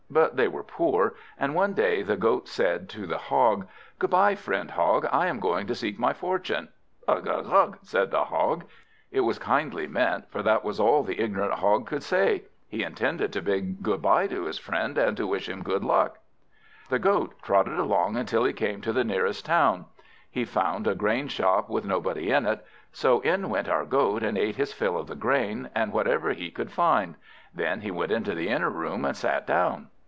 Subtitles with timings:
[0.13, 3.65] But they were poor, and one day the Goat said to the Hog
[3.97, 5.07] "Good bye, friend Hog!
[5.09, 6.67] I am going to seek my fortune."
[7.07, 7.25] "Ugh!
[7.25, 7.47] ugh!
[7.49, 8.65] ugh!" said the Hog.
[9.09, 12.43] It was kindly meant, for that was all the ignorant Hog could say.
[12.67, 16.17] He intended to bid good bye to his friend, and to wish him good luck.
[16.89, 19.85] The Goat trotted along till he came to the nearest town.
[20.29, 24.37] He found a grain shop with nobody in it; so in went our Goat, and
[24.37, 27.15] ate his fill of the Grain, and whatever he could find.
[27.55, 29.87] Then he went into the inner room, and sat down.